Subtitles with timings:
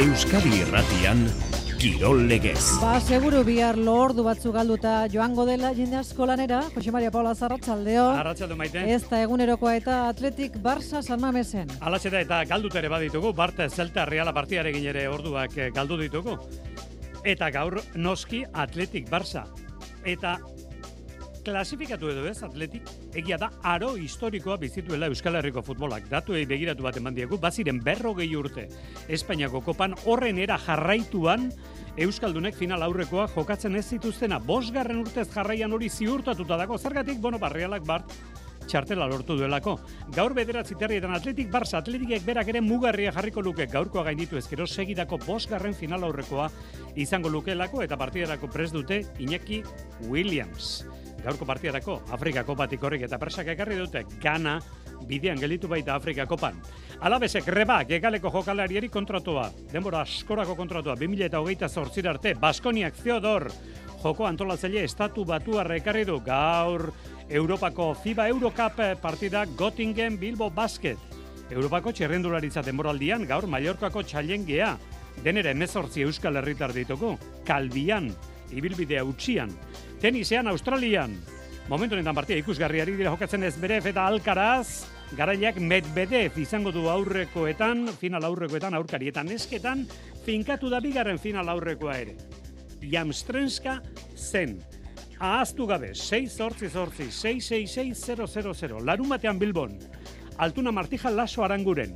[0.00, 1.26] Euskadi Irratian
[1.76, 2.78] Kirol Legez.
[2.80, 8.06] Ba, seguru bihar lordu batzu galduta joango dela jende asko lanera, Jose Maria Paula Zarratzaldeo.
[8.16, 8.80] Arratxaldo maite.
[8.94, 11.68] Ez da egunerokoa eta Atletik Barça San Mamesen.
[11.84, 16.38] Alatxe da eta galdut ere baditugu, Barte Zelta Reala partiarekin ere orduak eh, galdu ditugu.
[17.20, 19.44] Eta gaur noski Atletik Barça.
[20.08, 20.38] Eta
[21.44, 26.08] klasifikatu edo ez Atletik, egia da aro historikoa bizituela Euskal Herriko futbolak.
[26.10, 28.68] Datuei begiratu bat eman diegu, baziren berrogei urte
[29.08, 31.50] Espainiako kopan horren era jarraituan
[32.00, 34.38] Euskaldunek final aurrekoa jokatzen ez zituztena.
[34.38, 36.78] Bosgarren urtez jarraian hori ziurtatuta dago.
[36.78, 38.14] Zergatik, bueno, barrialak bart,
[38.70, 39.76] txartela lortu duelako.
[40.14, 45.18] Gaur bederatzi terrietan atletik Barça, atletikek berak ere mugarria jarriko luke gaurkoa gainditu ezkero segidako
[45.26, 46.48] bosgarren final aurrekoa
[46.94, 49.62] izango lukelako eta partidarako prest dute Iñaki
[50.08, 50.89] Williams
[51.24, 54.58] gaurko partiarako Afrika Kopatik horrek eta presak ekarri dute Gana
[55.08, 56.58] bidean gelitu baita Afrika Kopan.
[57.00, 63.48] Alabesek rebak egaleko jokalariari kontratua, denbora askorako kontratua, 2000 eta hogeita zortzir arte, Baskoniak Theodor,
[64.02, 66.92] joko antolatzaile estatu batu ekarri du gaur
[67.28, 70.98] Europako FIBA Eurocup partida Göttingen Bilbo Basket.
[71.50, 74.76] Europako txerrendularitza denboraldian gaur Mallorcako txalengea,
[75.24, 78.10] denera emezortzi euskal herritar ditugu, kalbian,
[78.54, 79.50] ibilbidea utxian,
[80.00, 81.12] Tenisean Australian.
[81.68, 84.86] Momentu honetan partia ikusgarriari dira jokatzen ez beref eta alkaraz.
[85.12, 89.84] Garaileak Medvedev izango du aurrekoetan, final aurrekoetan aurkarietan esketan,
[90.24, 92.14] finkatu da bigarren final aurrekoa ere.
[92.80, 93.80] Jamstrenska
[94.16, 94.56] zen.
[95.18, 99.76] Ahaztu gabe, 6 zortzi zortzi, 666 Larun batean Bilbon.
[100.38, 101.92] Altuna Martija Laso Aranguren.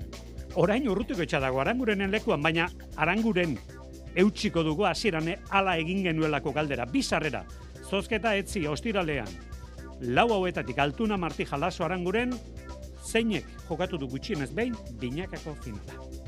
[0.57, 3.57] Orain urrutiko etxadago Arangurenen lekuan, baina Aranguren
[4.15, 6.87] eutxiko dugu hasierane hala egin genuelako galdera.
[6.87, 7.45] Bizarrera,
[7.91, 9.31] zozketa etzi ostiralean.
[10.01, 12.35] Lau hauetatik altuna marti jalaso aranguren,
[13.05, 16.24] zeinek jokatu du gutxienez behin, binakako finala.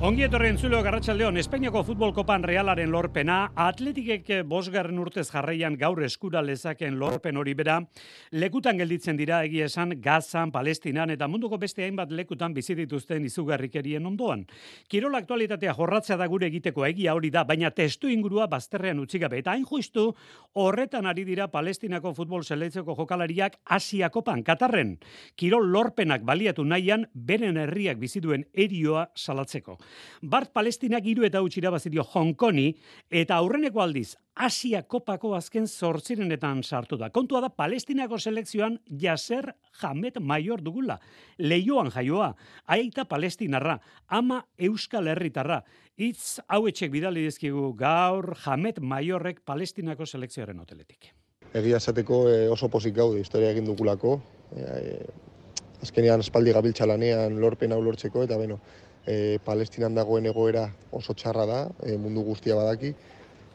[0.00, 6.40] Ongi etorri entzulo garratxaldeon, Espainiako futbol kopan realaren lorpena, atletikek bosgarren urtez jarraian gaur eskura
[6.40, 7.74] lezaken lorpen hori bera,
[8.32, 14.06] lekutan gelditzen dira egia esan Gazan, Palestinan eta munduko beste hainbat lekutan bizi dituzten izugarrikerien
[14.08, 14.46] ondoan.
[14.88, 19.42] Kirol aktualitatea jorratzea da gure egiteko egia hori da, baina testu ingurua bazterrean utzi gabe.
[19.44, 20.06] Eta hain justu,
[20.54, 24.96] horretan ari dira Palestinako futbol seleitzeko jokalariak Asiakopan, Katarren.
[25.36, 29.76] Kirol lorpenak baliatu nahian, beren herriak bizi duen erioa salatzeko.
[30.22, 32.74] Bart Palestinak hiru eta utzi irabazirio Hong Kongi
[33.10, 37.10] eta aurreneko aldiz Asia Kopako azken zortzirenetan sartu da.
[37.10, 39.52] Kontua da Palestinako selekzioan Jaser
[39.82, 40.98] Hamed Mayor dugula.
[41.38, 42.34] Leioan jaioa,
[42.66, 43.78] aita Palestinarra,
[44.08, 45.60] ama Euskal Herritarra.
[46.00, 51.12] Itz hau etxek bidali dizkigu gaur Hamed Mayorrek Palestinako selekzioaren hoteletik.
[51.52, 54.20] Egia esateko eh, oso pozik gaude historia egin dugulako.
[54.54, 55.00] E,
[55.82, 58.60] azkenean espaldi gabiltza lanean lorpen hau lortzeko eta beno,
[59.06, 62.94] e, Palestinan dagoen egoera oso txarra da, e, mundu guztia badaki,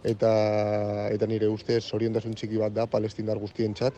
[0.06, 0.32] eta,
[1.14, 3.98] eta nire ustez zoriontasun txiki bat da palestindar guztien txat.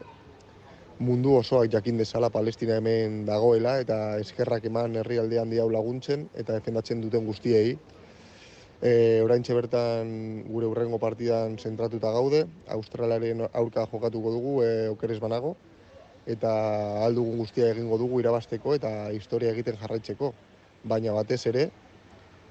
[1.00, 6.56] Mundu osoak jakin dezala Palestina hemen dagoela eta eskerrak eman herrialde handi hau laguntzen eta
[6.58, 7.78] defendatzen duten guztiei.
[8.82, 10.10] E, orain bertan
[10.48, 15.56] gure urrengo partidan zentratuta gaude, Australiaren aurka jokatuko dugu, e, okeres banago,
[16.28, 16.52] eta
[17.06, 20.34] aldugun guztia egingo dugu irabasteko eta historia egiten jarraitzeko
[20.88, 21.70] baina batez ere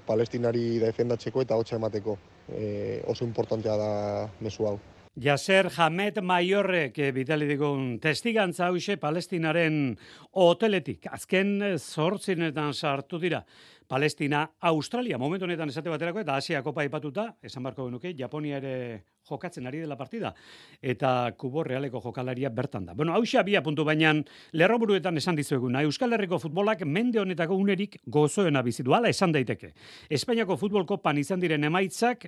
[0.07, 2.17] palestinari defendatzeko eta hotza emateko.
[2.47, 3.89] E, oso importantea da
[4.39, 4.77] mesu hau.
[5.17, 9.97] Jaser Hamed Maiorrek eh, bidali digun testigantza hause palestinaren
[10.37, 11.07] hoteletik.
[11.09, 13.41] Azken zortzinetan sartu dira.
[13.87, 18.73] Palestina, Australia, momentu honetan esate baterako, eta Asia kopa ipatuta, esan barko genuke, Japonia ere
[19.27, 20.33] jokatzen ari dela partida,
[20.81, 22.93] eta kubo realeko jokalaria bertan da.
[22.93, 28.61] Bueno, hausia bia puntu bainan, lerroburuetan esan dizueguna, Euskal Herriko futbolak mende honetako unerik gozoena
[28.61, 29.71] bizidu, ala esan daiteke.
[30.09, 32.27] Espainiako futbol kopan izan diren emaitzak,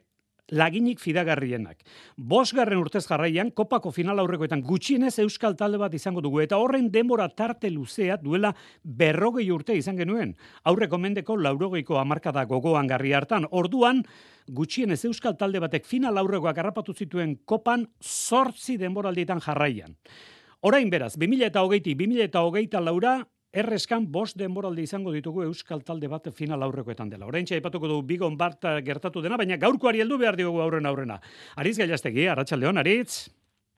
[0.51, 1.83] laginik fidagarrienak.
[2.17, 7.29] Bosgarren urtez jarraian, kopako final aurrekoetan gutxienez euskal talde bat izango dugu, eta horren denbora
[7.29, 8.53] tarte luzea duela
[8.83, 10.35] berrogei urte izan genuen.
[10.63, 14.03] Aurreko mendeko laurogeiko amarkada gogoan garri hartan, orduan
[14.47, 19.95] gutxienez euskal talde batek final aurrekoak harrapatu zituen kopan zortzi denboraldietan jarraian.
[20.61, 25.81] Orain beraz, 2000 eta hogeiti, 2000 eta hogeita laura, Erreskan bost denboraldi izango ditugu Euskal
[25.81, 27.25] Talde bat final aurrekoetan dela.
[27.25, 31.17] Oraintxe aipatuko du Bigon Bart gertatu dena, baina gaurkoari heldu behar diogu aurren aurrena.
[31.57, 33.25] Aritz Gailastegi, Arratsaldeon, Aritz.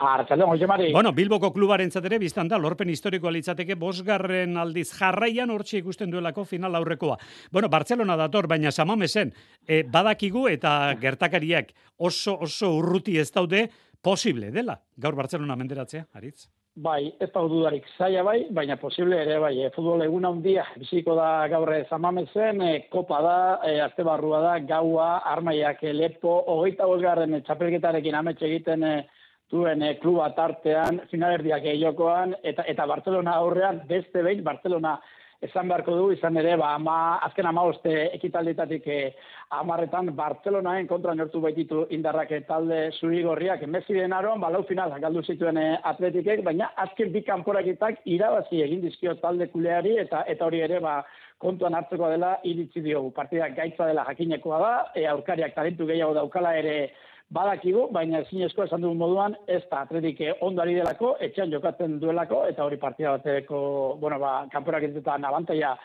[0.01, 0.91] Arratsaldeon, Jose.
[0.91, 6.43] Bueno, Bilboko klubaren zatere biztan da lorpen historikoa litzateke bosgarren aldiz jarraian hortxe ikusten duelako
[6.43, 7.15] final aurrekoa.
[7.51, 9.31] Bueno, Barcelona dator, baina samamesen,
[9.65, 13.69] e, badakigu eta gertakariak oso oso urruti ez daude
[14.01, 14.81] posible dela.
[14.97, 16.49] Gaur Barcelona menderatzea, Aritz.
[16.79, 21.17] Bai, ez da dudarik zaila bai, baina posible ere bai, e, futbol egun handia, biziko
[21.17, 23.33] da gaur zamamezen, e, kopa da,
[23.67, 28.93] e, azte barrua da, gaua, armaiak, lepo, hogeita bosgarren e, txapelketarekin ametxe egiten e,
[29.51, 34.95] duen e, kluba tartean, finalerdiak jokoan, eta, eta Barcelona aurrean, beste behin, Barcelona
[35.41, 36.95] esan beharko du, izan ere, ba, ama,
[37.25, 38.99] azken ama oste ekitaldetatik e,
[39.57, 43.65] amarretan Barcelonaen kontra nortu baititu indarrak talde zuri gorriak.
[43.67, 48.85] Messi den aroan, balau final, galdu zituen e, atletikek, baina azken bi kanporaketak irabazi egin
[48.85, 51.01] dizkio talde kuleari, eta eta hori ere, ba,
[51.41, 53.09] kontuan hartzeko dela iritzi diogu.
[53.15, 56.75] Partida gaitza dela jakinekoa da, e, aurkariak talentu gehiago daukala ere
[57.31, 62.65] badakigu, baina ezinezko esan dugun moduan, ez da atletik ondari delako, etxean jokatzen duelako, eta
[62.65, 63.61] hori partida bateko,
[64.01, 65.75] bueno, ba, kanporak eta nabantaia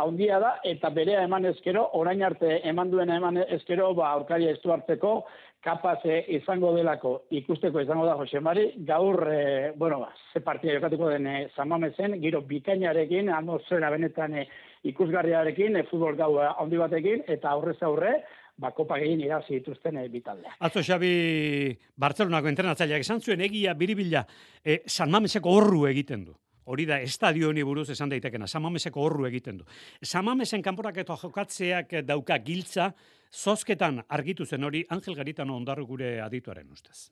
[0.00, 4.72] haundia da, eta berea eman ezkero, orain arte eman duen eman ezkero, ba, aurkaria estu
[4.74, 5.18] hartzeko,
[5.64, 11.08] kapaz izango delako, ikusteko izango da Jose Mari, gaur, e, bueno, ba, ze partida jokatuko
[11.12, 14.46] den e, zamamezen, giro bikainarekin, atmosfera benetan e,
[14.90, 18.18] ikusgarriarekin, e, futbol gau handi batekin, eta aurrez aurre,
[18.56, 20.56] ba, kopa gehien irazi dituzten e, bitaldeak.
[20.66, 24.24] Atzo Xabi Bartzelonako entrenatzaileak esan zuen egia biribila
[24.62, 26.36] e, San Mameseko horru egiten du.
[26.64, 29.66] Hori da, estadio honi buruz esan daitekena, San Mameseko horru egiten du.
[30.02, 32.92] San Mamesen kanporak eta jokatzeak dauka giltza,
[33.34, 37.10] zozketan argitu zen hori Angel Garitano ondarru gure adituaren ustez.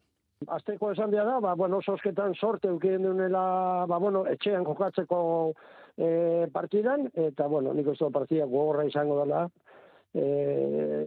[0.49, 5.19] Azteko esan da, ba, bueno, zozketan sorte eukien dunela, ba, bueno, etxean jokatzeko
[5.97, 9.45] e, partidan, eta, bueno, nik uste partida gogorra izango dela,
[10.15, 11.07] eh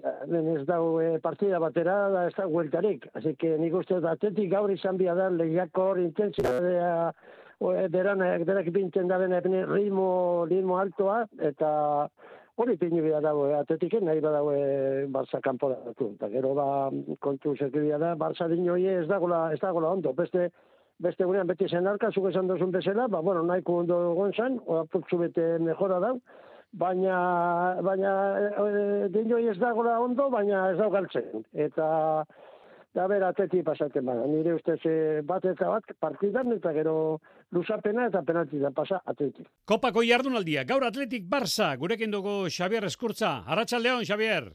[0.55, 4.49] ez dago e, partida batera da ez da hueltarik así que ni gusto da atletik
[4.51, 7.13] gaur izan bia da lehiako hor intensidadea
[7.89, 12.09] deran derak pinten da bene ritmo ritmo altoa eta
[12.55, 16.89] hori pinu bia dago e, atletik nahi badago e, Barça kanpo da eta gero ba
[17.19, 20.13] kontu sekibia da Barça dino ez dago la ez dago la ondo.
[20.13, 20.51] Beste
[20.99, 24.79] beste gurean beti zen arka zuke esan dozun bezala ba bueno nahiko ondo gonzan o
[24.79, 26.13] apurtzu bete mejora da
[26.75, 27.18] baina
[27.83, 28.12] baina
[28.68, 31.45] e, ez dagoela ondo, baina ez dago galtzen.
[31.54, 32.25] Eta
[32.95, 34.25] da ber ateti pasatzen bada.
[34.31, 36.98] Nire ustez e, bat eta bat partidan eta gero
[37.56, 39.45] luzapena eta penalti da pasa atleti.
[39.68, 43.42] Kopako jardunaldia, gaur atletik Barça, gurekin dugu Xavier Eskurtza.
[43.45, 44.54] Arratxaldeon, Xavier.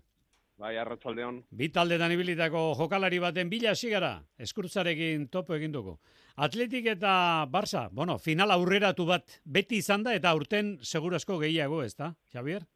[0.61, 1.39] Bai, arratsaldeon.
[1.57, 4.11] Bi taldetan ibilitako jokalari baten bila sigara,
[4.45, 5.95] eskurtzarekin topo egin dugu.
[6.37, 7.13] Atletik eta
[7.49, 12.67] Barça, bueno, final aurreratu bat beti izan da eta aurten segurazko gehiago, ez da, Javier?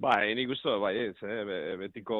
[0.00, 2.18] Bai, nik uste, bai, ez, eh, betiko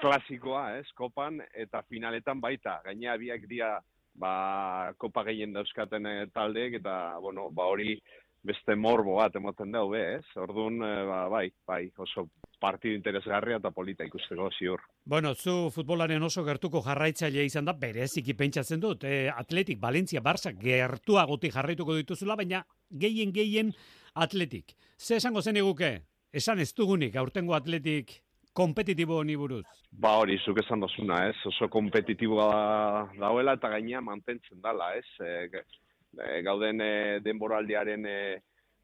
[0.00, 3.74] klasikoa, ez, kopan, eta finaletan baita, gaina biak dira,
[4.12, 7.96] ba, kopa gehien dauzkaten eh, taldeek, eta, bueno, ba, hori
[8.44, 10.24] beste morbo bat emoten dau, ez?
[10.36, 12.28] Orduan, eh, ba, bai, bai, oso
[12.60, 14.82] partidu interesgarria eta polita ikusteko ziur.
[15.04, 20.52] Bueno, zu futbolaren oso gertuko jarraitzailea izan da, bereziki pentsatzen dut, e, Atletik, Valencia, Barça,
[20.52, 23.72] gertuagoti jarraituko dituzula, baina gehien gehien
[24.14, 24.76] Atletik.
[24.98, 25.94] Ze esango zen eguke?
[26.32, 28.20] Esan ez dugunik, aurtengo Atletik
[28.52, 29.64] kompetitibo honi buruz?
[29.90, 31.36] Ba hori, zuk esan dozuna, ez?
[31.46, 35.06] Oso kompetitiboa dauela eta gaina mantentzen dala, ez?
[35.22, 36.92] E, gauden e,
[37.24, 38.20] denboraldiaren e,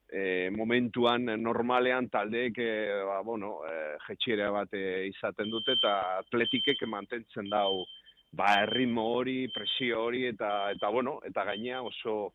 [0.09, 2.73] e, momentuan normalean taldeek e,
[3.09, 7.85] ba, bueno, e, jetxiera bat e, izaten dute eta atletikek mantentzen dau
[8.37, 12.35] ba, erritmo hori, presio hori eta, eta, bueno, eta gaina oso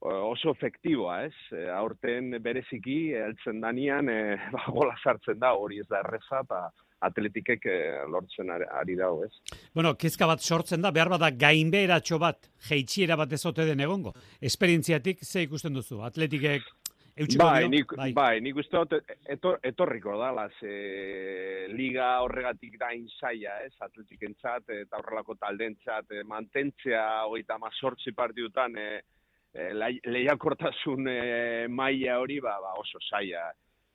[0.00, 1.34] oso efektiboa, ez?
[1.52, 6.62] E, aurten bereziki, heltzen danian, e, ba, gola sartzen da, hori ez da erreza, eta
[7.04, 7.76] atletikek e,
[8.12, 9.60] lortzen ari, dago, ez?
[9.76, 14.14] Bueno, kezka bat sortzen da, behar bada gainberatxo bat, jeitxiera bat ezote den egongo.
[14.40, 16.00] Esperientziatik, ze ikusten duzu?
[16.04, 16.64] Atletikek
[17.38, 18.12] bai, nik, bai.
[18.16, 24.68] bai, nik uste dut etor, etorriko da, ze liga horregatik da inzaia, ez, atletik entzat,
[24.70, 29.02] eta horrelako taldentzat, e, mantentzea hogeita mazortzi partidutan, e,
[29.52, 29.70] e,
[30.06, 31.18] lehiakortasun e,
[31.68, 33.50] maila hori, ba, ba oso zaia.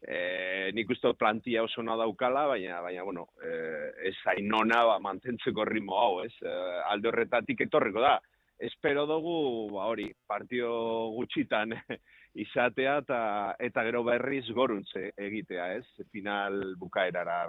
[0.05, 5.65] E, nik uste dut plantia oso daukala, baina, baina bueno, e, ez ainona ba, mantentzeko
[5.65, 6.55] ritmo hau, ez, e,
[6.91, 8.20] alde horretatik etorriko da.
[8.60, 10.70] Espero dugu, ba, hori, partio
[11.15, 11.74] gutxitan,
[12.36, 13.20] izatea eta
[13.60, 16.08] eta gero berriz goruntze egitea, ez?
[16.12, 17.44] Final bukaerara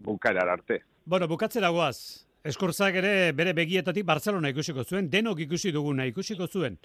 [0.00, 0.82] bukaerara arte.
[1.04, 2.26] Bueno, bukatzera goaz.
[2.42, 6.78] Eskurtzak ere bere begietatik Barcelona ikusiko zuen, denok ikusi duguna ikusiko zuen.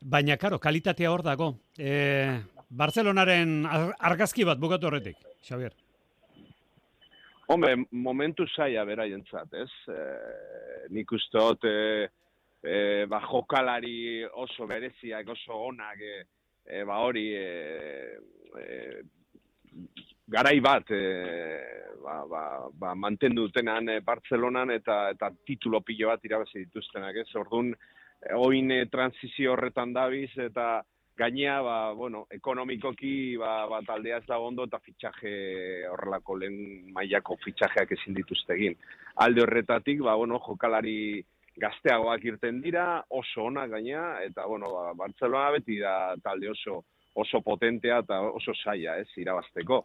[0.00, 1.52] Baina karo, kalitatea hor dago.
[1.78, 5.74] E, Barcelonaren argazki bat bukatu horretik, Xavier.
[7.52, 9.70] Hombre, momentu zaia beraientzat, ez?
[9.92, 9.98] E,
[10.96, 12.08] nik uste e,
[12.64, 12.76] e,
[13.10, 16.24] ba, jokalari oso bereziak, oso onak, e,
[16.66, 18.18] e, ba hori e,
[18.58, 19.02] e,
[20.26, 21.02] garai bat e,
[22.02, 27.30] ba, ba, ba, mantendu dutenan e, Barcelonan eta eta titulo pilo bat irabazi dituztenak ez
[27.36, 27.74] ordun
[28.30, 30.82] oin e, transizio horretan dabiz, eta
[31.18, 35.32] gainea, ba, bueno, ekonomikoki, ba, ba, taldea ez da ondo, eta fitxaje
[35.90, 38.78] horrelako lehen mailako fitxajeak ezin dituzte egin.
[39.24, 41.22] Alde horretatik, ba, bueno, jokalari
[41.60, 46.82] gazteagoak irten dira, oso ona gaina, eta, bueno, ba, Barcelona beti da talde oso
[47.14, 49.82] oso potentea eta oso saia, ez, irabazteko.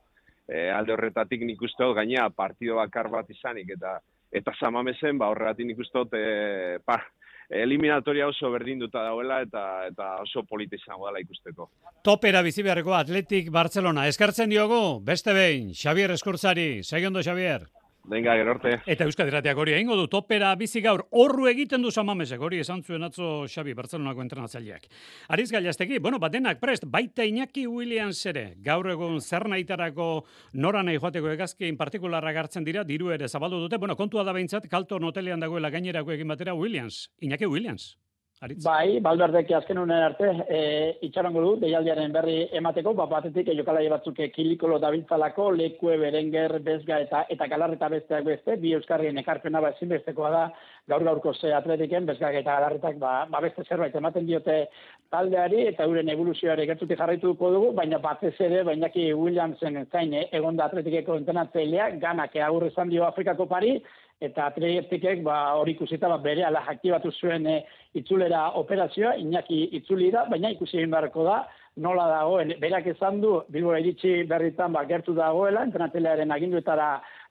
[0.47, 3.97] E, alde horretatik nik uste dut, gaina, partido bakar bat izanik, eta
[4.31, 7.01] eta samamezen, ba, horregatik nik uste dut, e, pa,
[7.49, 11.69] eliminatoria oso berdinduta dauela eta eta oso politizango dela ikusteko.
[12.03, 14.07] Topera bizi beharreko Atletik Barcelona.
[14.07, 16.83] Eskartzen diogu, beste behin, Xavier Eskurtzari.
[16.83, 17.67] Segondo, Xavier.
[18.07, 18.77] Venga, gerorte.
[18.87, 22.79] Eta Euskadi Ratiak hori egingo du topera bizi gaur horru egiten du samamesek hori esan
[22.83, 24.87] zuen atzo Xabi Barcelonako entrenatzaileak.
[25.35, 28.45] Ariz Gailastegi, bueno, batenak prest, baita Iñaki Williams ere.
[28.63, 30.23] Gaur egun zer nahitarako
[30.53, 33.77] nora nahi joateko egazkin partikularra gartzen dira, diru ere zabaldu dute.
[33.77, 37.09] Bueno, kontua da behintzat, kalto notelean dagoela gainerako egin batera Williams.
[37.19, 37.97] Iñaki Williams.
[38.37, 38.61] Aritz.
[38.61, 40.59] Bai, balberdeki azken unen arte, e,
[41.07, 47.23] itxarango du, deialdiaren berri emateko, bat batetik, jokalai batzuk kilikolo dabiltzalako, lekue, berenger, bezga eta
[47.33, 50.43] eta galarreta besteak beste, bi euskarrien ekarpena ba ezinbestekoa da,
[50.85, 54.67] gaur gaurko ze atletiken, bezga eta galarretak ba, ba beste zerbait ematen diote
[55.09, 60.69] taldeari, eta euren evoluzioari gertutik jarraituko dugu, baina batez ere, bainaki Williamsen zain, eh, egonda
[60.69, 63.79] atletikeko entenatzailea, ganak agurre izan dio Afrikako pari,
[64.21, 67.57] eta atletikek ba, hori ikusita ba, bere ala aktibatu zuen e,
[67.99, 71.41] itzulera operazioa, inaki itzuli da, baina ikusi egin beharko da,
[71.77, 76.87] nola dagoen, berak esan du, bilbo iritsi berritan ba, gertu dagoela, entrenatelearen aginduetara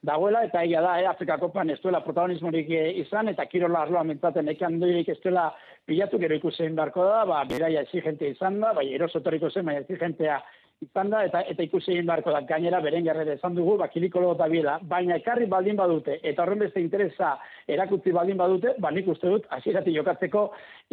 [0.06, 4.04] dagoela, eta egia da, e, Afrika Kopan ez duela protagonismorik e, izan, eta kirola arloa
[4.06, 5.48] mentzaten ekan duirik ez duela
[5.86, 10.38] pilatu, gero ikusi beharko da, ba, beraia exigente izan da, bai, erosotoriko zen, bai, exigentea
[10.84, 14.48] izan da, eta eta ikusi egin beharko da, gainera, beren gerrere esan dugu, bakilikolo eta
[14.52, 17.32] biela, baina ekarri baldin badute, eta horren beste interesa
[17.76, 20.44] erakutzi baldin badute, ba nik uste dut, asirati jokatzeko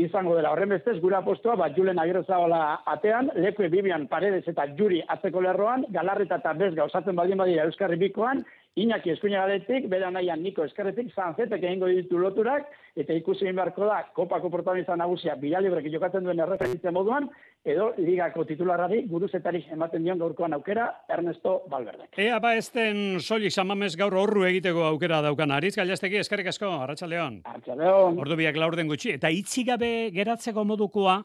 [0.06, 0.54] izango dela.
[0.56, 2.64] Horren bestez, gura postua, ba, Julen Agirrezagola
[2.96, 8.00] atean, Lekue Bibian Paredes eta Juri atzeko lerroan, Galarreta eta Bezga osatzen baldin badira Euskarri
[8.08, 13.60] Bikoan, Iñaki eskuina galetik, bera nahian niko eskarretik, zanzetek egingo ditu loturak, eta ikusi egin
[13.60, 17.28] beharko da, kopako protagonista nagusia, biralibrek jokatzen duen erreferentzia moduan,
[17.64, 22.10] edo ligako titularrari guruzetari ematen dion gaurkoan aukera, Ernesto Valverde.
[22.18, 27.44] Ea ba esten soilik samamez gaur horru egiteko aukera daukan, ariz gailazteki, eskarrik asko, Arratxaldeon.
[27.46, 28.18] Arratxaldeon.
[28.26, 31.20] Ordu biak laur den gutxi, eta itxigabe geratzeko modukoa,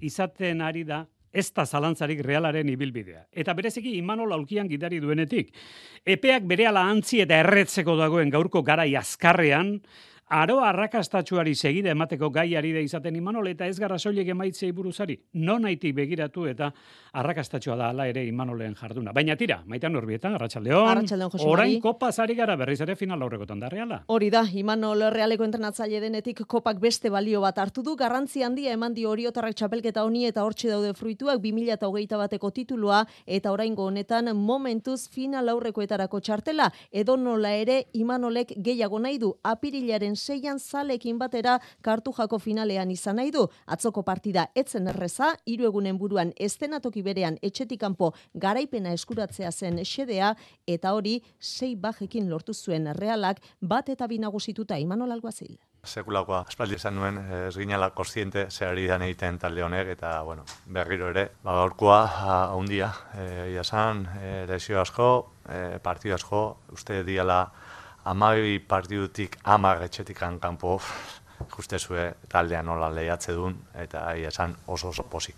[0.00, 1.04] izaten ari da,
[1.34, 3.26] ez da zalantzarik realaren ibilbidea.
[3.34, 5.50] Eta bereziki Imanol aulkian gidari duenetik.
[6.06, 9.80] Epeak berehala antzi eta erretzeko dagoen gaurko garai azkarrean,
[10.32, 15.18] Aro arrakastatxuari segide emateko gaiari da izaten Imanol eta ez gara soilek emaitzei buruzari.
[15.34, 16.70] Non naiti begiratu eta
[17.12, 19.12] arrakastatxua da ala ere Imanolen jarduna.
[19.12, 20.88] Baina tira, maitan urbietan, Arratxaldeon.
[20.88, 24.00] Arratxaldeon, Jose Orain kopa zari gara berriz ere final aurrekotan da reala.
[24.06, 28.94] Hori da, Imanol realeko entrenatzaile denetik kopak beste balio bat hartu du, garrantzi handia eman
[28.94, 35.04] di oriotarrak txapelketa honi eta hortxe daude fruituak 2008 bateko titulua eta oraingo honetan momentuz
[35.10, 36.72] final aurrekoetarako txartela.
[36.90, 43.16] Edo nola ere Imanolek gehiago nahi du apirilaren seian zalekin batera kartu jako finalean izan
[43.20, 43.44] nahi du.
[43.66, 50.34] Atzoko partida etzen erreza, hiru egunen buruan estenatoki berean etxetik kanpo garaipena eskuratzea zen xedea,
[50.66, 55.56] eta hori sei bajekin lortu zuen realak bat eta binagusituta imanol alguazil.
[55.84, 61.10] Sekulakoa espaldi esan nuen, ez ginala kostiente zehari dan egiten talde honek, eta bueno, berriro
[61.12, 61.98] ere, ba, gaurkoa
[62.54, 65.10] haundia, e, iasan, e, lesio asko,
[65.44, 67.42] e, partidu asko, uste diala
[68.04, 70.80] amabi partidutik amar etxetik kanpo
[71.56, 75.36] juste zue taldean nola lehiatze duen, eta ahi esan oso oso posik.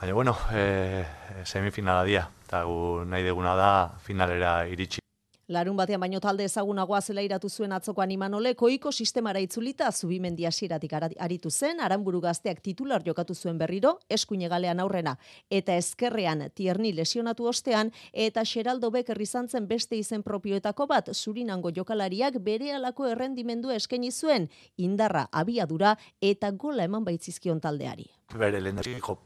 [0.00, 1.04] Baina, bueno, e,
[1.44, 3.70] semifinala dia, eta gu nahi deguna da
[4.02, 5.01] finalera iritsi.
[5.48, 10.92] Larun batean baino talde ezagunagoa zela iratu zuen atzokoan imanole, koiko sistemara itzulita zubimendi hasieratik
[10.94, 15.16] aritu zen, aranburu gazteak titular jokatu zuen berriro, eskuine galean aurrena,
[15.50, 22.38] eta ezkerrean tierni lesionatu ostean, eta Xeraldo Becker izan beste izen propioetako bat, zurinango jokalariak
[22.38, 28.06] bere alako errendimendu eskaini zuen, indarra abiadura eta gola eman baitzizkion taldeari.
[28.38, 28.78] Bere lehen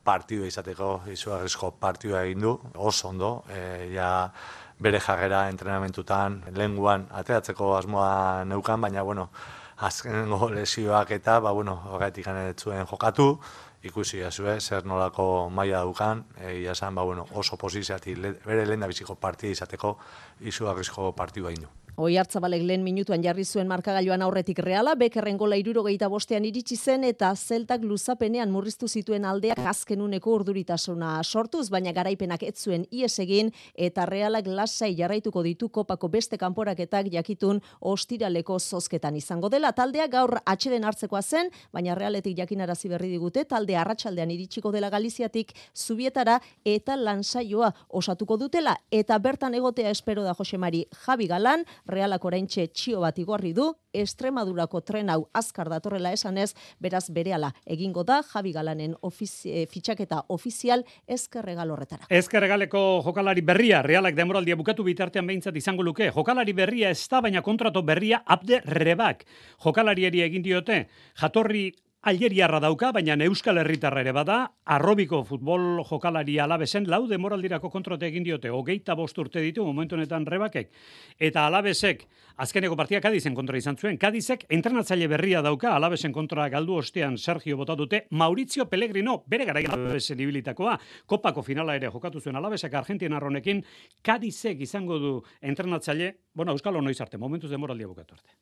[0.03, 4.33] partidua izateko, izugarrizko partidua egin du, oso ondo, e, ja,
[4.79, 9.31] bere jarrera entrenamentutan, lenguan ateratzeko asmoa neukan, baina, bueno,
[9.77, 13.41] azkenengo lesioak eta, ba, bueno, horretik zuen jokatu,
[13.83, 18.87] ikusi azue, zer nolako maila dukan, egia esan, ba, bueno, oso poziziati, bere lehen da
[18.87, 19.99] biziko partida izateko,
[20.41, 21.69] izu arrizko partidua indu.
[21.97, 27.07] Oi hartzabalek lehen minutuan jarri zuen markagailuan aurretik reala, bekerren gola irurogeita bostean iritsi zen
[27.09, 33.49] eta zeltak luzapenean murriztu zituen aldeak azkenuneko urduritasuna sortuz, baina garaipenak ez zuen ies egin
[33.73, 39.73] eta realak lasai jarraituko ditu kopako beste kanporaketak jakitun ostiraleko zozketan izango dela.
[39.73, 45.57] Taldea gaur atxeden hartzekoa zen, baina realetik jakinarazi berri digute, talde arratsaldean iritsiko dela Galiziatik
[45.73, 48.77] zubietara eta lansaioa osatuko dutela.
[48.93, 54.83] Eta bertan egotea espero da Josemari Javi Galan, realak oraintxe txio bat igorri du, Estremadurako
[54.85, 56.51] tren hau azkar datorrela esanez,
[56.83, 62.11] beraz berehala egingo da Javi Galanen ofizi, e, fitxaketa ofizial ezkerregal horretara.
[62.11, 66.11] Ezkerregaleko jokalari berria, realak demoraldia bukatu bitartean behintzat izango luke.
[66.13, 69.25] Jokalari berria ez da, baina kontrato berria abde rebak.
[69.65, 70.85] Jokalarieri egin diote,
[71.23, 71.71] jatorri
[72.07, 74.37] Algeriarra dauka, baina Euskal Herritarra ere bada,
[74.71, 80.23] arrobiko futbol jokalari alabesen, lau demoraldirako kontrote egin diote, hogeita bost urte ditu, momentu honetan
[80.23, 80.71] rebakek.
[81.19, 82.05] Eta alabesek,
[82.47, 87.59] azkeneko partia Kadizen kontra izan zuen, Kadizek entrenatzaile berria dauka, alabesen kontra galdu ostean Sergio
[87.59, 90.79] bota dute, Maurizio Pellegrino, bere gara alabesen ibilitakoa,
[91.11, 93.65] kopako finala ere jokatu zuen alabesek Argentina ronekin,
[94.07, 98.39] Kadizek izango du entrenatzaile, bueno, Euskal Honoiz arte, momentuz demoraldia bukatu arte.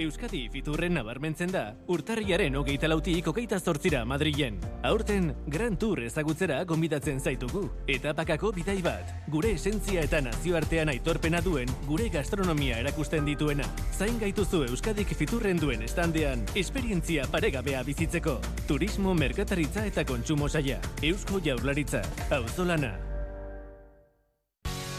[0.00, 4.56] Euskadi fiturren nabarmentzen da, urtarriaren hogeita lautik hogeita zortzira Madrilen.
[4.88, 7.66] Aurten, Grand Tour ezagutzera gonbidatzen zaitugu.
[7.90, 13.68] Eta pakako bidai bat, gure esentzia eta nazioartean aitorpena duen gure gastronomia erakusten dituena.
[13.92, 18.38] Zain gaituzu Euskadik fiturren duen estandean, esperientzia paregabea bizitzeko.
[18.66, 20.80] Turismo, merkataritza eta kontsumo saia.
[21.04, 22.00] Eusko jaurlaritza.
[22.40, 23.09] Auzolana.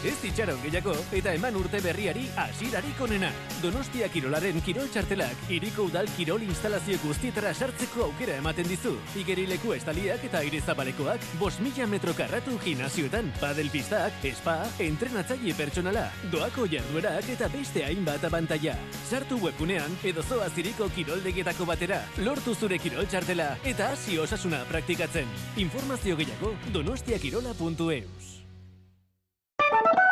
[0.01, 3.27] Ez itxaron gehiago eta eman urte berriari asirarik onena.
[3.61, 8.95] Donostia Kirolaren Kirol Txartelak iriko udal Kirol instalazio guztietara sartzeko aukera ematen dizu.
[9.21, 16.07] Igerileku estaliak eta aire zabalekoak, bos mila metro karratu gimnazioetan, padel pistak, espa, entrenatzaile pertsonala,
[16.33, 18.73] doako jarduerak eta beste hainbat abantaia.
[19.05, 25.29] Sartu webunean edo zoa ziriko kiroldegetako batera, lortu zure Kirol Txartela eta hasi osasuna praktikatzen.
[25.61, 28.40] Informazio gehiago donostiakirola.eus.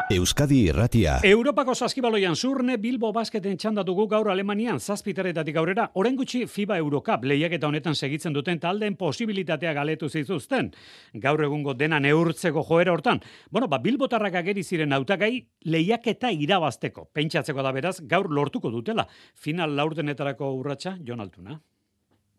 [0.09, 1.19] Euskadi Irratia.
[1.21, 5.83] Europako saskibaloian zurne Bilbo basketen txanda dugu gaur Alemanian zazpiteretatik aurrera.
[6.01, 10.71] Oren gutxi FIBA Eurocup lehiaketa honetan segitzen duten taldeen posibilitatea galetu zituzten.
[11.13, 13.21] Gaur egungo dena neurtzeko joera hortan.
[13.51, 15.29] Bueno, ba, Bilbotarrak ageri ziren autagai
[15.65, 17.05] lehiaketa irabazteko.
[17.13, 19.05] Pentsatzeko da beraz, gaur lortuko dutela.
[19.35, 21.59] Final laurdenetarako urratsa Jon Altuna.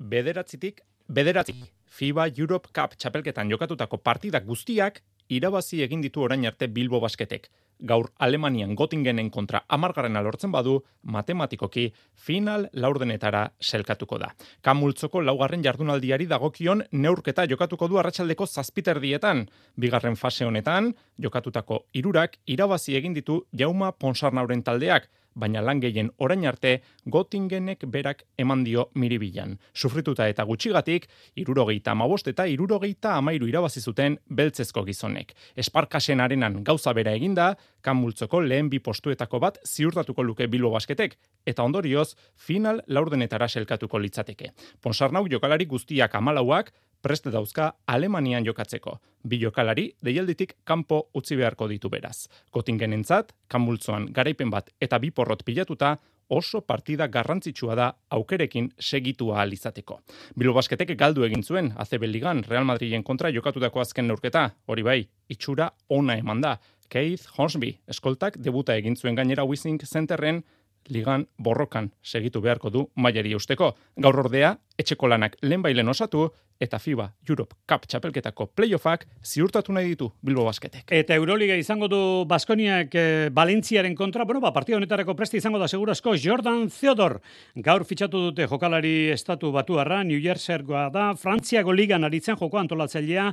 [0.01, 1.63] Bederatzitik, bederatzik.
[1.87, 7.49] FIBA Europe Cup txapelketan jokatutako partidak guztiak irabazi egin ditu orain arte Bilbo basketek.
[7.81, 14.31] Gaur Alemanian Gotingenen kontra amargarren alortzen badu, matematikoki final laurdenetara selkatuko da.
[14.63, 19.47] Kamultzoko laugarren jardunaldiari dagokion neurketa jokatuko du arratsaldeko zazpiterdietan.
[19.81, 26.45] Bigarren fase honetan, jokatutako irurak irabazi egin ditu Jauma Ponsarnauren taldeak, baina lan gehien orain
[26.47, 29.57] arte Gotingenek berak eman dio miribilan.
[29.75, 31.07] Sufrituta eta gutxigatik,
[31.37, 35.35] irurogeita amabost eta irurogeita amairu irabazi zuten beltzezko gizonek.
[35.57, 41.63] Esparkasen arenan gauza bera eginda, kanmultzoko lehen bi postuetako bat ziurtatuko luke Bilbo basketek, eta
[41.63, 44.53] ondorioz, final laurdenetara selkatuko litzateke.
[44.83, 46.73] Ponsarnau jokalari guztiak amalauak,
[47.03, 48.99] preste dauzka Alemanian jokatzeko.
[49.29, 52.29] Bi jokalari deialditik kanpo utzi beharko ditu beraz.
[52.51, 55.97] Kotingen entzat, kanmultzoan garaipen bat eta bi porrot pilatuta,
[56.31, 60.01] oso partida garrantzitsua da aukerekin segitua alizateko.
[60.39, 65.01] Bilbo basketek galdu egin zuen, ACB Ligan, Real Madriden kontra jokatutako azken neurketa, hori bai,
[65.29, 66.57] itxura ona eman da.
[66.91, 70.43] Keith Hornsby, eskoltak debuta egin zuen gainera Wissing Centerren,
[70.89, 73.75] ligan borrokan segitu beharko du mailari usteko.
[73.97, 80.11] Gaur ordea, etxeko lanak lehen osatu, eta FIBA Europe Cup txapelketako playoffak ziurtatu nahi ditu
[80.23, 80.93] Bilbo Basketek.
[80.93, 85.69] Eta Euroliga izango du Baskoniak e, Valentziaren kontra, bueno, ba, partida honetarako presti izango da
[85.69, 87.19] segurazko Jordan Theodor.
[87.57, 93.31] Gaur fitxatu dute jokalari estatu batuarra, New Jerseygoa da, Frantziako ligan aritzen joko antolatzailea,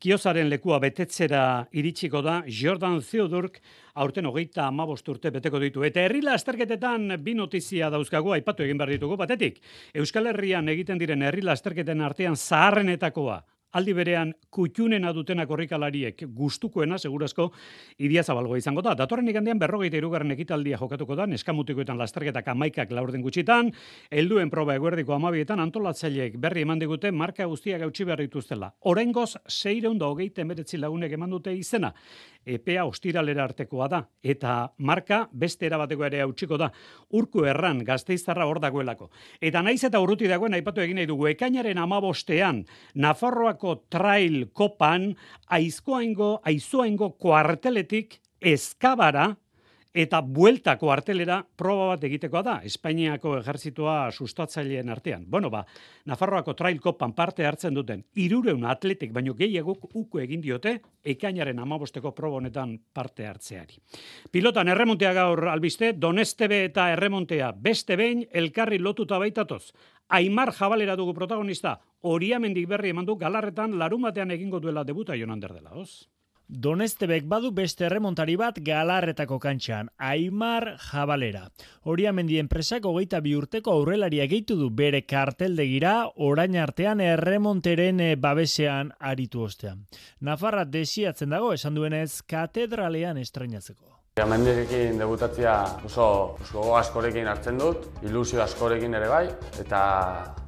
[0.00, 1.44] kiosaren lekua betetzera
[1.76, 3.60] iritsiko da Jordan Theodork
[4.00, 5.84] aurten hogeita amabost urte beteko ditu.
[5.84, 9.60] Eta herrila asterketetan bi notizia dauzkagu aipatu egin behar ditugu, batetik,
[9.94, 12.38] Euskal Herrian egiten diren herrila asterketen artean
[12.70, 13.42] zaharrenetakoa
[13.78, 17.52] aldi berean kutxunena dutena korrikalariek gustukoena segurazko
[18.02, 18.96] idia zabalgoa izango da.
[18.98, 23.70] Datorren igandean berrogeita irugarren ekitaldia jokatuko da, neskamutikoetan lasterketak amaikak laurden gutxitan,
[24.10, 28.72] helduen proba eguerdiko amabietan antolatzaileek berri eman digute marka guztia gautxi behar dituztela.
[28.90, 31.92] Horengoz, seireun da hogeita emeretzi lagunek eman dute izena.
[32.46, 36.70] Epea ostiralera artekoa da, eta marka beste erabateko ere hautsiko da.
[37.12, 39.10] Urku erran gazteiztarra hor dagoelako.
[39.40, 45.14] Eta naiz eta urruti dagoen aipatu egin nahi dugu, ekainaren amabostean, Nafarroak trail kopan
[45.48, 49.34] aizkoaingo, aizoaingo kuarteletik eskabara
[49.92, 55.24] eta bueltako artelera proba bat egitekoa da, Espainiako ejertzitoa sustatzaileen artean.
[55.26, 55.64] Bueno, ba,
[56.06, 62.12] Nafarroako trail kopan parte hartzen duten, irureun atletik, baino gehiagok uko egin diote, ekainaren amabosteko
[62.14, 63.80] proba honetan parte hartzeari.
[64.30, 69.72] Pilotan erremontea gaur albiste, donestebe eta erremontea beste behin elkarri lotuta baitatoz.
[70.10, 75.40] Aimar jabalera dugu protagonista, horiamendik berri eman du galarretan larun batean egingo duela debuta jonan
[75.40, 76.08] dela, oz?
[76.50, 81.44] Donestebek badu beste remontari bat galarretako kantxan, Aimar Jabalera.
[81.86, 88.16] Horia mendi enpresak hogeita bi urteko aurrelaria gehitu du bere karteldegira orain artean erremonteren eh,
[88.16, 89.84] babesean aritu ostean.
[90.26, 93.86] Nafarra desiatzen dago esan duenez katedralean estreinatzeko.
[94.26, 95.52] Mendirekin debutatzia
[95.86, 96.06] oso
[96.50, 99.28] gogo askorekin hartzen dut, ilusio askorekin ere bai,
[99.62, 99.82] eta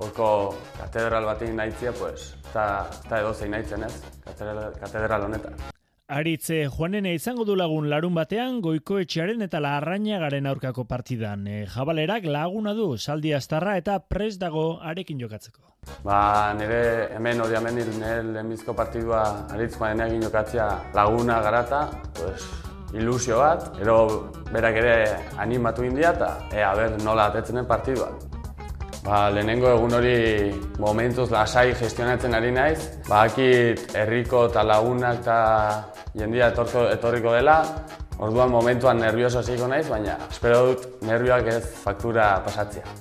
[0.02, 0.32] horko
[0.80, 2.66] katedral batekin nahitzia, pues, eta,
[3.04, 3.94] eta edo zein nahitzen ez,
[4.26, 5.62] katedral, katedral honetan.
[6.08, 11.46] Aritze Juanene izango du lagun larun batean goiko etxearen eta garen aurkako partidan.
[11.46, 15.60] E, jabalerak laguna du saldi astarra eta pres dago arekin jokatzeko.
[16.04, 22.48] Ba, nire hemen hemen nire lehenbizko partidua aritz egin jokatzea laguna garata, pues,
[22.92, 28.31] ilusio bat, ero berak ere animatu india eta ea ber nola atetzenen partidua.
[29.02, 30.16] Ba, lehenengo egun hori
[30.78, 32.78] momentuz lasai gestionatzen ari naiz.
[33.08, 35.38] Ba, akit herriko eta lagunak eta
[36.14, 37.56] jendia etorko, etorriko dela.
[38.22, 42.94] Orduan momentuan nervioso hasiko naiz, baina espero dut nervioak ez faktura pasatzea.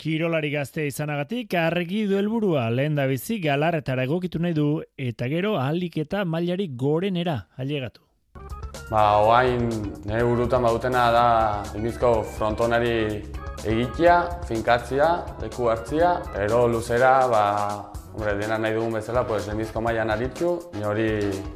[0.00, 5.56] Kirolari gazte izanagatik argi du helburua lehen da bizi galarretara egokitu nahi du eta gero
[5.60, 8.05] ahalik eta mailari gorenera ailegatu.
[8.86, 9.66] Ba, oain
[10.06, 11.26] nire burutan bautena da
[11.74, 13.18] imizko frontonari
[13.66, 15.08] egitea, finkatzia,
[15.42, 17.42] leku hartzia, ero luzera, ba,
[18.14, 20.54] hombre, dena nahi dugun bezala, pues, emizko maian aritzu,
[20.86, 21.10] hori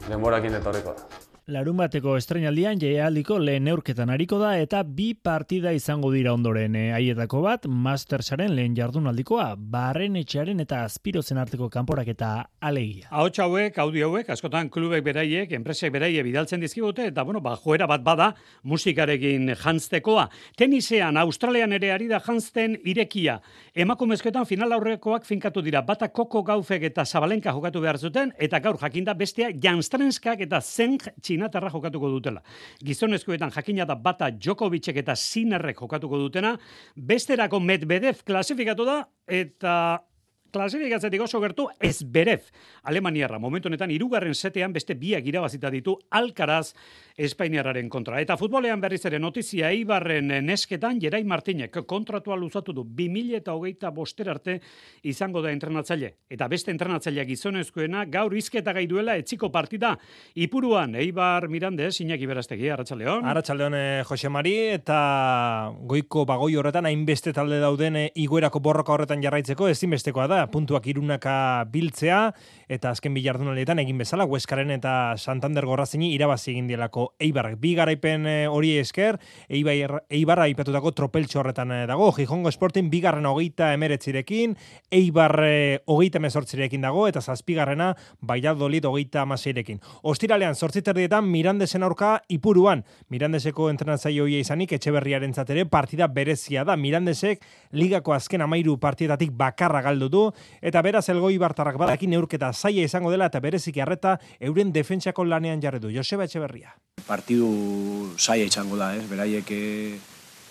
[0.08, 1.29] denborakin etorriko da.
[1.50, 6.82] Larun bateko estrenaldian jaialdiko lehen neurketan hariko da eta bi partida izango dira ondoren e,
[6.94, 12.28] haietako bat Mastersaren lehen jardunaldikoa barren etxearen eta azpirozen arteko kanporak eta
[12.62, 13.08] alegia.
[13.10, 17.88] Ahots hauek, audio hauek, askotan klubek beraiek, enpresek beraie bidaltzen dizkibute eta bueno, ba, joera
[17.90, 18.30] bat bada
[18.62, 20.28] musikarekin jantztekoa.
[20.56, 23.40] Tenisean, Australian ere ari da jantzten irekia.
[23.74, 25.82] Emakumezkoetan final aurrekoak finkatu dira.
[25.82, 30.98] Bata koko gaufek eta zabalenka jokatu behar zuten eta gaur jakinda bestea janstrenskak eta zen
[31.40, 32.42] txinatarra jokatuko dutela.
[32.84, 36.56] Gizonezkoetan jakina da bata Djokovicek eta Sinerrek jokatuko dutena,
[36.96, 40.04] besterako Medvedev klasifikatu da eta
[40.52, 42.50] klasifikatzetik oso gertu ez berez.
[42.82, 46.72] Alemaniarra momentu honetan irugarren setean beste biak irabazita ditu Alcaraz
[47.20, 48.20] Espainiarraren kontra.
[48.22, 53.90] Eta futbolean berriz ere notizia Eibarren nesketan Jerai Martinek kontratua luzatu du 2000 eta hogeita
[53.94, 54.58] boster arte
[55.02, 56.14] izango da entrenatzaile.
[56.30, 59.96] Eta beste entrenatzailea gizonezkoena gaur izketa gai duela etziko partida
[60.34, 63.26] Ipuruan Eibar Mirandez Iñaki Berastegi Arratsaldeon.
[63.28, 69.22] Arratsaldeon eh, Jose Mari eta goiko bagoi horretan hainbeste talde dauden eh, igoerako borroka horretan
[69.22, 72.32] jarraitzeko ezinbestekoa da puntuak irunaka biltzea,
[72.70, 77.58] eta azken bilardunalietan egin bezala, Hueskaren eta Santander gorrazini irabazi egin dielako Eibarrak.
[77.60, 83.26] Bi garaipen eh, hori esker, Eibar, Eibarra ipatutako tropeltxo horretan eh, dago, Gijongo Sporting bigarren
[83.26, 84.54] hogeita emeretzirekin,
[84.94, 89.80] Eibar eh, hogeita emezortzirekin dago, eta zazpigarrena Baiadolit hogeita amaseirekin.
[90.02, 97.42] Ostiralean, sortziterdietan Mirandesen aurka ipuruan, Mirandeseko entrenazai hoia izanik, etxeberriaren zatere, partida berezia da, Mirandesek
[97.72, 100.24] ligako azken amairu partietatik bakarra galdu du,
[100.60, 105.62] eta beraz elgoi bartarrak badakin neurketa zaila izango dela eta berezik harreta euren defentsako lanean
[105.62, 105.90] jarri du.
[105.94, 106.74] Joseba Etxeberria.
[107.06, 109.04] Partidu zaila izango da, ez?
[109.08, 109.98] Beraiek, e,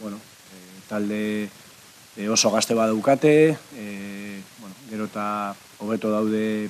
[0.02, 1.24] bueno, e, talde
[2.18, 6.70] e, oso gazte badaukate, e, bueno, gero eta hobeto daude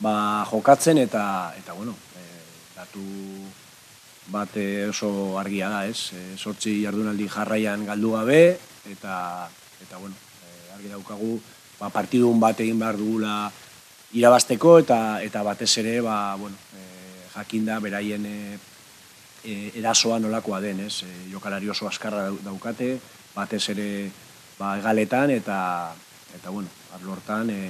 [0.00, 2.24] ba, jokatzen eta, eta bueno, e,
[2.76, 3.04] datu
[4.32, 4.56] bat
[4.88, 6.12] oso argia da, ez?
[6.16, 8.58] E, sortzi jardunaldi jarraian galdu gabe,
[8.90, 9.48] eta,
[9.82, 11.36] eta bueno, e, argi daukagu,
[11.80, 13.50] ba, partidun bat egin behar dugula
[14.16, 18.58] irabasteko eta eta batez ere ba, bueno, e, jakinda beraien e,
[19.78, 21.02] erasoa nolakoa den, ez?
[21.06, 22.96] E, jokalari oso askarra daukate,
[23.34, 23.88] batez ere
[24.58, 25.58] ba, egaletan eta
[26.36, 27.60] eta bueno, arlortan e,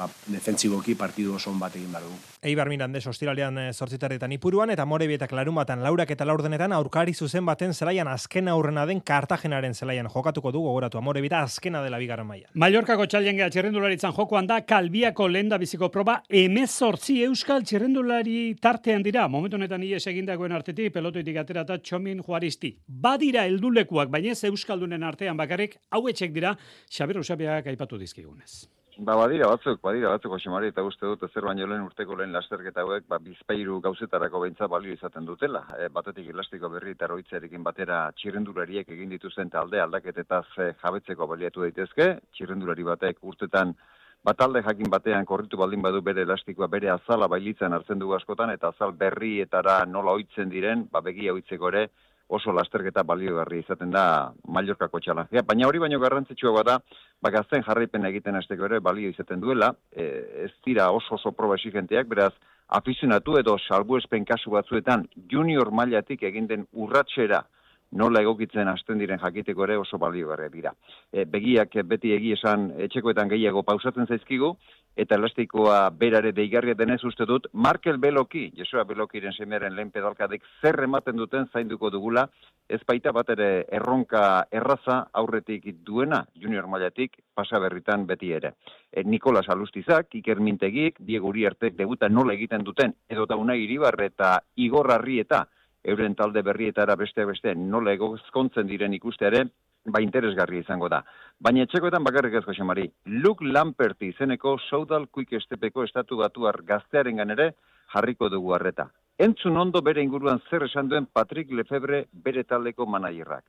[0.00, 2.18] ba, defentsiboki partidu oso bat egin behar dugu.
[2.42, 7.74] Eibar Mirandez ostiralean eh, ipuruan eta Morebi eta Klarumatan laurak eta laurdenetan aurkari zuzen baten
[7.74, 12.48] zelaian azken aurrena den Kartagenaren zelaian jokatuko du gogoratu Amorebi eta azkena dela bigarren maila.
[12.54, 19.28] Mallorcako txallengea txirrendularitzan jokoan da kalbiako lenda biziko proba emezortzi euskal txirrendulari tartean dira.
[19.28, 22.74] Momentu honetan ies egindagoen artetik pelotoitik aterata txomin juaristi.
[22.86, 26.56] Badira eldulekuak, baina ez euskaldunen artean bakarrik hauetxek dira
[26.88, 28.79] Xabier Usabiak aipatu dizkigunez.
[29.00, 32.82] Ba, badira batzuk, badira batzuk, Josemari, eta uste dut, zer baino lehen urteko lehen lasterketa
[32.82, 35.62] hauek, ba, bizpeiru gauzetarako beintza balio izaten dutela.
[35.78, 41.64] E, batetik elastiko berri eta roitzerekin batera txirrendulariek egin dituzten talde aldaketetaz e, jabetzeko baliatu
[41.64, 43.72] daitezke, txirrendulari batek urtetan
[44.30, 48.74] batalde jakin batean korritu baldin badu bere elastikoa bere azala bailitzen hartzen dugu askotan, eta
[48.74, 51.86] azal berrietara nola oitzen diren, ba, begia oitzeko ere,
[52.30, 54.04] oso lasterketa baliogarri izaten da
[54.48, 55.42] Mallorcako txalangia.
[55.46, 56.78] Baina hori baino garrantzitsua da,
[57.22, 60.06] ba gazten jarraipen egiten hasteko ere balio izaten duela, e,
[60.46, 62.32] ez dira oso oso proba exigenteak, beraz
[62.80, 67.42] afizionatu edo salbuespen kasu batzuetan junior mailatik egin den urratsera
[67.92, 70.74] nola egokitzen hasten diren jakiteko ere oso baliogarria dira.
[71.12, 74.54] E, begiak beti egi esan etxekoetan gehiago pausatzen zaizkigu,
[75.00, 80.82] eta elastikoa berare deigarria denez uste dut, Markel Beloki, Jesua Belokiren semearen lehen pedalkadek zer
[80.84, 82.26] ematen duten zainduko dugula,
[82.68, 88.54] ez baita bat ere erronka erraza aurretik duena junior mailatik pasa berritan beti ere.
[88.92, 93.98] E, Nikolas Alustizak, Iker Mintegik, Diego Uriartek debuta nola egiten duten, edo da unai iribar
[94.02, 95.46] eta Igor Arrieta,
[95.84, 99.44] euren talde berrietara beste beste nola egozkontzen diren ikusteare,
[99.86, 101.00] ba interesgarri izango da.
[101.40, 107.54] Baina etxekoetan bakarrik ez Josemari, Luke Lamperti izeneko Soudal Quick Estepeko estatu batuar gaztearen ganere
[107.94, 108.90] jarriko dugu harreta.
[109.18, 113.44] Entzun ondo bere inguruan zer esan duen Patrick Lefebre bere taldeko manajerrak.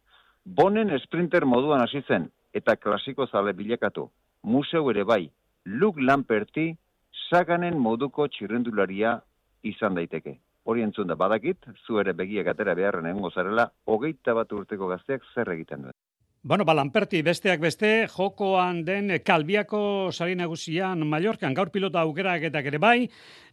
[0.45, 4.09] Bonen sprinter moduan hasi zen eta klasiko zale bilakatu.
[4.43, 5.29] Museu ere bai,
[5.65, 6.71] Luke Lamperti
[7.29, 9.19] saganen moduko txirrendularia
[9.63, 10.39] izan daiteke
[10.71, 15.27] hori entzun da badakit, zu ere begiak atera beharren egongo zarela, hogeita bat urteko gazteak
[15.35, 15.99] zer egiten duen.
[16.43, 22.79] Bueno, balanperti besteak beste, jokoan den kalbiako sari nagusian Mallorcan, gaur pilota aukerak eta ere
[22.81, 23.03] bai,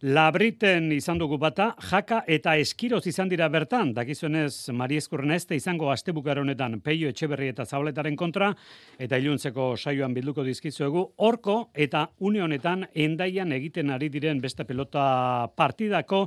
[0.01, 5.91] labriten izan dugu bata, jaka eta eskiroz izan dira bertan, dakizuenez Mari Eskurren este izango
[5.93, 8.55] astebukar honetan peio etxeberri eta zabletaren kontra,
[8.97, 15.45] eta iluntzeko saioan bilduko dizkizuegu, orko eta une honetan endaian egiten ari diren beste pelota
[15.55, 16.25] partidako,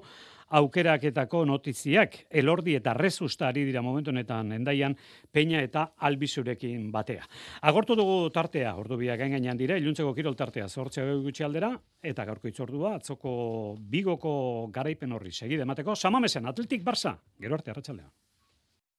[0.58, 4.96] aukeraketako notiziak elordi eta rezusta ari dira momentu honetan endaian
[5.32, 7.24] peina eta albizurekin batea.
[7.62, 12.48] Agortu dugu tartea, ordubia gain gainean dira, iluntzeko kirol tartea zortzea gutxi aldera, eta gaurko
[12.48, 13.32] itzordua, atzoko
[13.78, 14.34] bigoko
[14.72, 18.10] garaipen horri segide emateko, samamesen, atletik barza, gero arte, arratxaldea.